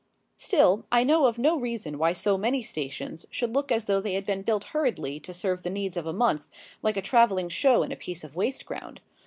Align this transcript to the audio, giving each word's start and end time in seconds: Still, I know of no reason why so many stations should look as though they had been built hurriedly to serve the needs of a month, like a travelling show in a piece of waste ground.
Still, 0.37 0.83
I 0.91 1.03
know 1.03 1.27
of 1.27 1.37
no 1.37 1.59
reason 1.59 1.99
why 1.99 2.13
so 2.13 2.35
many 2.35 2.63
stations 2.63 3.27
should 3.29 3.53
look 3.53 3.71
as 3.71 3.85
though 3.85 4.01
they 4.01 4.13
had 4.13 4.25
been 4.25 4.41
built 4.41 4.63
hurriedly 4.73 5.19
to 5.19 5.31
serve 5.31 5.61
the 5.61 5.69
needs 5.69 5.95
of 5.95 6.07
a 6.07 6.11
month, 6.11 6.47
like 6.81 6.97
a 6.97 7.03
travelling 7.03 7.49
show 7.49 7.83
in 7.83 7.91
a 7.91 7.95
piece 7.95 8.23
of 8.23 8.35
waste 8.35 8.65
ground. 8.65 8.99